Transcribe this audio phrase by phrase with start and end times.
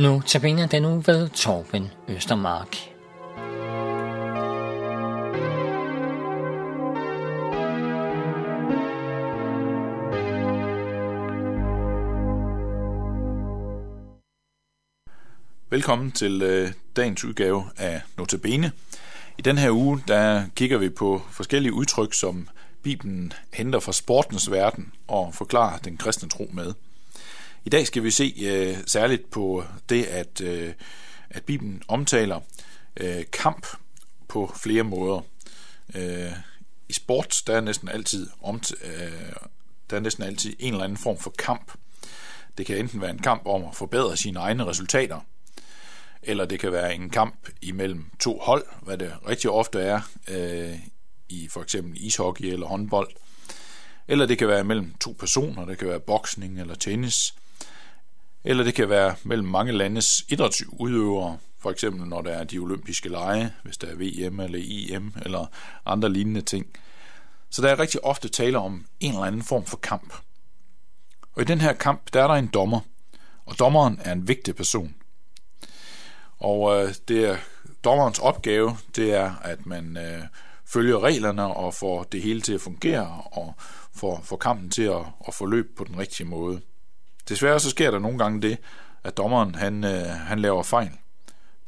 [0.00, 2.76] Nu tabiner den nu ved Torben Østermark.
[15.70, 18.72] Velkommen til øh, dagens udgave af Notabene.
[19.38, 22.48] I den her uge, der kigger vi på forskellige udtryk, som
[22.82, 26.74] Bibelen henter fra sportens verden og forklarer den kristne tro med.
[27.64, 30.74] I dag skal vi se øh, særligt på det, at, øh,
[31.30, 32.40] at Bibelen omtaler
[32.96, 33.66] øh, kamp
[34.28, 35.20] på flere måder.
[35.94, 36.32] Øh,
[36.88, 39.32] I sport der er næsten altid omt, øh,
[39.90, 41.72] der er næsten altid en eller anden form for kamp.
[42.58, 45.20] Det kan enten være en kamp om at forbedre sine egne resultater,
[46.22, 50.78] eller det kan være en kamp imellem to hold, hvad det rigtig ofte er øh,
[51.28, 53.10] i for eksempel ishockey eller håndbold.
[54.08, 57.34] Eller det kan være mellem to personer, det kan være boksning eller tennis.
[58.44, 63.08] Eller det kan være mellem mange landes idrætsudøvere, for eksempel når der er de olympiske
[63.08, 65.46] lege, hvis der er VM eller IM eller
[65.86, 66.66] andre lignende ting.
[67.50, 70.14] Så der er rigtig ofte tale om en eller anden form for kamp.
[71.32, 72.80] Og i den her kamp, der er der en dommer,
[73.46, 74.94] og dommeren er en vigtig person.
[76.38, 77.36] Og øh, det er
[77.84, 80.22] dommerens opgave, det er, at man øh,
[80.64, 83.54] følger reglerne og får det hele til at fungere og
[83.94, 86.60] får, får kampen til at, at forløbe på den rigtige måde.
[87.28, 88.58] Desværre så sker der nogle gange det,
[89.04, 90.90] at dommeren han, øh, han laver fejl.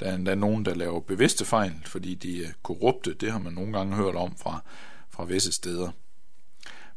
[0.01, 3.15] Der er endda nogen, der laver bevidste fejl, fordi de er korrupte.
[3.15, 4.63] Det har man nogle gange hørt om fra,
[5.11, 5.91] fra visse steder.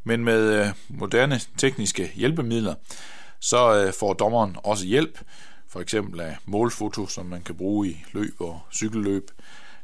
[0.03, 2.75] Men med øh, moderne tekniske hjælpemidler,
[3.39, 5.19] så øh, får dommeren også hjælp,
[5.67, 9.31] for eksempel af målfoto, som man kan bruge i løb og cykelløb,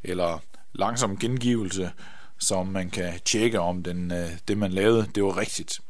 [0.04, 0.40] eller
[0.74, 1.92] langsom gengivelse,
[2.40, 5.82] som man kan tjekke om den, øh, det, man lavede, det var rigtigt.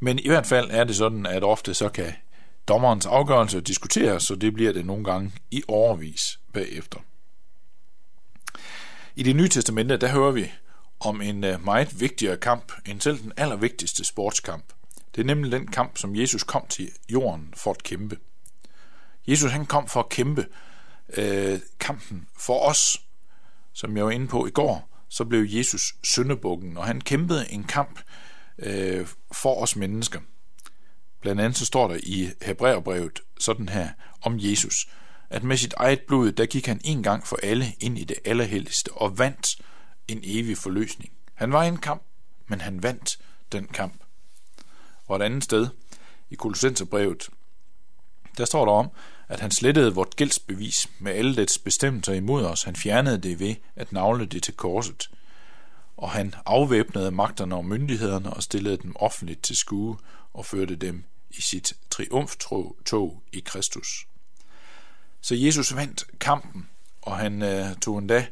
[0.00, 2.12] Men i hvert fald er det sådan, at ofte så kan
[2.68, 6.98] dommerens afgørelse diskuteres, så det bliver det nogle gange i overvis bagefter.
[9.16, 10.50] I det nye testamente, der hører vi
[11.00, 14.64] om en øh, meget vigtigere kamp end selv den allervigtigste sportskamp.
[15.14, 18.16] Det er nemlig den kamp, som Jesus kom til jorden for at kæmpe.
[19.26, 20.46] Jesus han kom for at kæmpe
[21.16, 23.00] øh, kampen for os.
[23.72, 27.64] Som jeg var inde på i går, så blev Jesus syndebukken, og han kæmpede en
[27.64, 28.00] kamp
[28.58, 30.20] øh, for os mennesker.
[31.20, 33.88] Blandt andet så står der i Hebræerbrevet sådan her
[34.22, 34.86] om Jesus,
[35.30, 38.16] at med sit eget blod, der gik han en gang for alle ind i det
[38.24, 39.56] allerhelligste og vandt
[40.08, 41.12] en evig forløsning.
[41.34, 42.02] Han var i en kamp,
[42.48, 43.18] men han vandt
[43.52, 44.02] den kamp.
[45.06, 45.68] Og et andet sted,
[46.30, 47.28] i Kolossenserbrevet,
[48.38, 48.90] der står der om,
[49.28, 52.62] at han slettede vort gældsbevis med alle dets bestemmelser imod os.
[52.62, 55.10] Han fjernede det ved at navle det til korset.
[55.96, 59.96] Og han afvæbnede magterne og myndighederne og stillede dem offentligt til skue
[60.32, 64.06] og førte dem i sit triumftog i Kristus.
[65.20, 66.68] Så Jesus vandt kampen,
[67.02, 68.26] og han øh, tog endda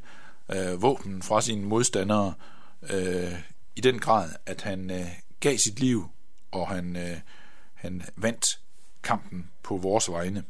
[0.49, 2.35] øh, våben fra sine modstandere
[2.83, 3.35] øh,
[3.77, 5.07] i den grad, at han øh,
[5.41, 6.11] gav sit liv,
[6.51, 7.21] og han, øh,
[7.75, 8.61] han vandt
[9.03, 10.45] kampen på vores vegne.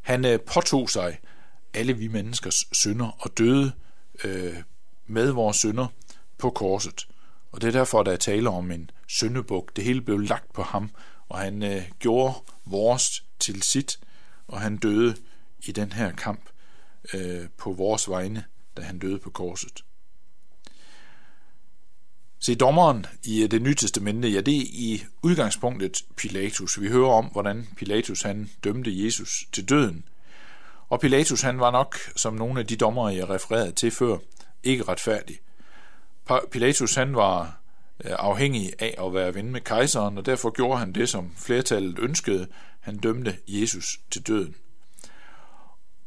[0.00, 1.18] Han øh, påtog sig
[1.74, 3.72] alle vi menneskers synder og døde
[4.24, 4.56] øh,
[5.06, 5.86] med vores synder
[6.38, 7.08] på korset.
[7.52, 9.76] Og det er derfor, der er tale om en syndebuk.
[9.76, 10.90] Det hele blev lagt på ham,
[11.28, 12.34] og han øh, gjorde
[12.64, 13.98] vores til sit,
[14.48, 15.16] og han døde
[15.60, 16.40] i den her kamp
[17.14, 18.44] øh, på vores vegne,
[18.76, 19.84] da han døde på korset.
[22.38, 26.80] Se, dommeren i øh, det nye testamente, ja, det er i udgangspunktet Pilatus.
[26.80, 30.04] Vi hører om, hvordan Pilatus han dømte Jesus til døden.
[30.88, 34.18] Og Pilatus han var nok, som nogle af de dommere, jeg refererede til før,
[34.64, 35.38] ikke retfærdig.
[36.50, 37.60] Pilatus han var
[38.04, 41.98] øh, afhængig af at være ven med kejseren, og derfor gjorde han det, som flertallet
[41.98, 42.48] ønskede.
[42.80, 44.54] Han dømte Jesus til døden.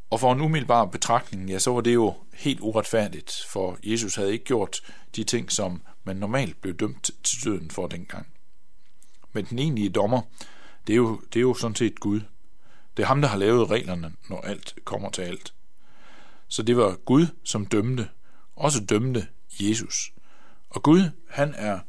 [0.09, 4.33] Og for en umiddelbar betragtning, ja, så var det jo helt uretfærdigt, for Jesus havde
[4.33, 4.81] ikke gjort
[5.15, 8.27] de ting, som man normalt blev dømt til døden for dengang.
[9.33, 10.21] Men den egentlige dommer,
[10.87, 12.21] det er jo, det er jo sådan set Gud.
[12.97, 15.53] Det er ham, der har lavet reglerne, når alt kommer til alt.
[16.47, 18.09] Så det var Gud, som dømte,
[18.57, 19.27] også dømte
[19.59, 20.11] Jesus.
[20.69, 21.83] Og Gud, han er 100%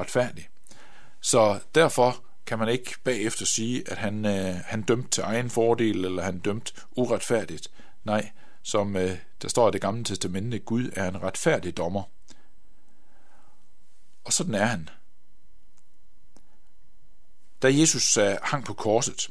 [0.00, 0.48] retfærdig.
[1.20, 6.04] Så derfor kan man ikke bagefter sige, at han, øh, han dømte til egen fordel,
[6.04, 7.68] eller han dømte uretfærdigt.
[8.04, 8.30] Nej,
[8.62, 12.02] som øh, der står i det gamle testamente, Gud er en retfærdig dommer.
[14.24, 14.88] Og sådan er han.
[17.62, 19.28] Da Jesus uh, hang på korset,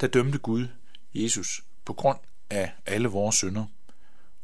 [0.00, 0.68] der dømte Gud
[1.14, 2.18] Jesus på grund
[2.50, 3.64] af alle vores synder.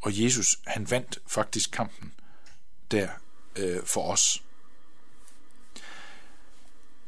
[0.06, 2.12] Og Jesus, han vandt faktisk kampen
[2.90, 3.08] der
[3.56, 4.42] øh, for os.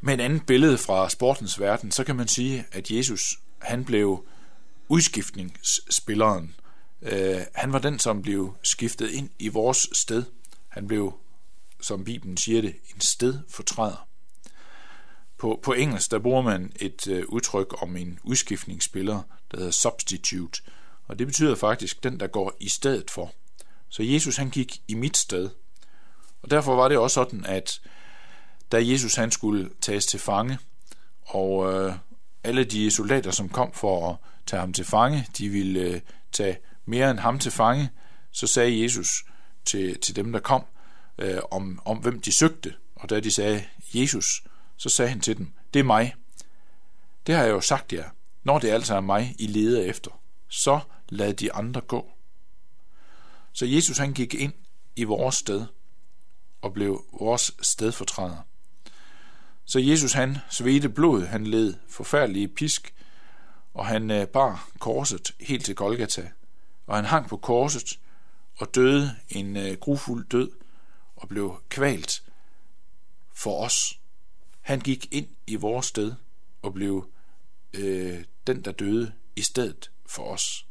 [0.01, 4.27] Med et andet billede fra sportens verden, så kan man sige, at Jesus han blev
[4.89, 6.55] udskiftningsspilleren.
[7.03, 10.25] Øh, han var den, som blev skiftet ind i vores sted.
[10.69, 11.19] Han blev,
[11.81, 14.09] som Bibelen siger det, en stedfortræder.
[15.39, 20.63] På, på engelsk, der bruger man et øh, udtryk om en udskiftningsspiller, der hedder substitute,
[21.09, 23.33] og det betyder faktisk den, der går i stedet for.
[23.89, 25.51] Så Jesus han gik i mit sted.
[26.43, 27.81] Og derfor var det også sådan, at
[28.73, 30.59] da Jesus han skulle tages til fange,
[31.23, 31.95] og øh,
[32.45, 34.17] alle de soldater, som kom for at
[34.47, 36.01] tage ham til fange, de ville øh,
[36.33, 37.91] tage mere end ham til fange,
[38.33, 39.25] så sagde Jesus
[39.65, 40.65] til, til dem, der kom,
[41.19, 42.75] øh, om, om hvem de søgte.
[42.95, 43.65] Og da de sagde
[43.95, 44.43] Jesus,
[44.77, 46.15] så sagde han til dem, det er mig.
[47.27, 48.05] Det har jeg jo sagt jer.
[48.45, 50.11] Når det altså er mig, I leder efter,
[50.49, 52.11] så lad de andre gå.
[53.53, 54.53] Så Jesus han gik ind
[54.97, 55.67] i vores sted
[56.61, 58.37] og blev vores stedfortræder.
[59.65, 62.95] Så Jesus han svedte blod, han led forfærdelige pisk,
[63.75, 66.31] og han øh, bar korset helt til Golgata,
[66.87, 67.99] og han hang på korset
[68.57, 70.51] og døde en øh, grufuld død
[71.17, 72.23] og blev kvalt
[73.35, 73.99] for os.
[74.61, 76.15] Han gik ind i vores sted
[76.63, 77.11] og blev
[77.73, 80.68] øh, den, der døde i stedet for os.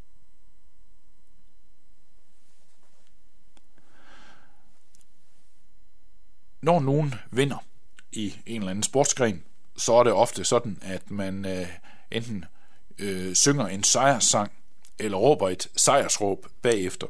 [6.68, 7.58] Når nogen vinder
[8.12, 9.44] i en eller anden sportsgren,
[9.78, 11.68] så er det ofte sådan, at man øh,
[12.12, 12.46] enten
[13.00, 14.52] øh, synger en sejrssang
[15.00, 17.08] eller råber et sejrsråb bagefter.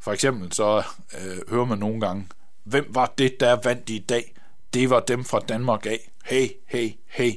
[0.00, 0.82] For eksempel så
[1.20, 2.28] øh, hører man nogle gange,
[2.64, 4.34] hvem var det, der vandt i dag?
[4.74, 6.10] Det var dem fra Danmark af.
[6.24, 7.32] Hey, hey, hey.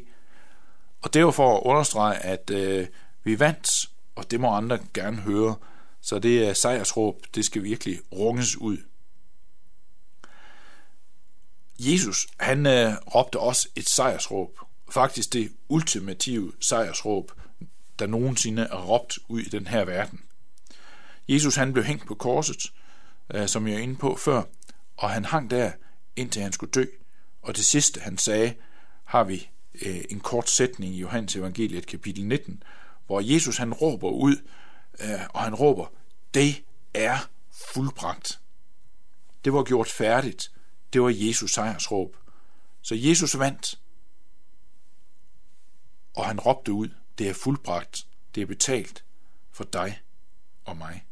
[1.01, 2.87] Og det var for at understrege, at øh,
[3.23, 5.55] vi vandt, og det må andre gerne høre.
[6.01, 8.77] Så det er sejrsråb, det skal virkelig runges ud.
[11.83, 14.59] Jesus, han øh, råbte også et sejrsråb.
[14.91, 17.31] Faktisk det ultimative sejrsråb,
[17.99, 20.21] der nogensinde er råbt ud i den her verden.
[21.29, 22.71] Jesus, han blev hængt på korset,
[23.33, 24.43] øh, som jeg er inde på før,
[24.97, 25.71] og han hang der,
[26.15, 26.85] indtil han skulle dø.
[27.41, 28.53] Og det sidste, han sagde,
[29.05, 29.49] har vi
[29.81, 32.63] øh, en kort sætning i Johannes evangeliet kapitel 19,
[33.05, 34.35] hvor Jesus han råber ud,
[34.99, 35.85] øh, og han råber,
[36.33, 36.63] det
[36.93, 37.17] er
[37.73, 38.39] fuldbragt.
[39.45, 40.51] Det var gjort færdigt.
[40.93, 42.17] Det var Jesus sejrsråb.
[42.81, 43.79] Så Jesus vandt,
[46.15, 49.03] og han råbte ud, det er fuldbragt, det er betalt
[49.51, 50.01] for dig
[50.65, 51.05] og mig.